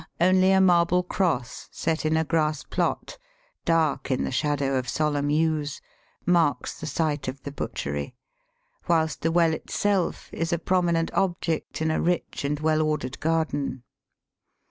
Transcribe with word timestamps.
Now 0.19 0.29
only 0.29 0.51
;a 0.51 0.59
marble 0.59 1.03
cross 1.03 1.69
set 1.71 2.05
in 2.07 2.17
a 2.17 2.23
grass 2.23 2.63
plot— 2.63 3.19
dark 3.65 4.09
in 4.09 4.23
the 4.23 4.31
shadow 4.31 4.75
of 4.79 4.89
solemn 4.89 5.29
yews— 5.29 5.79
marks 6.25 6.79
the 6.79 6.87
site 6.87 7.27
of 7.27 7.43
the 7.43 7.51
butchery, 7.51 8.15
whilst 8.87 9.21
the 9.21 9.31
well 9.31 9.53
itself 9.53 10.29
is 10.33 10.51
a 10.51 10.57
pro 10.57 10.81
minent 10.81 11.11
object 11.13 11.83
in 11.83 11.91
a 11.91 12.01
rich 12.01 12.43
and 12.43 12.59
well 12.61 12.81
ordered 12.81 13.19
garden. 13.19 13.83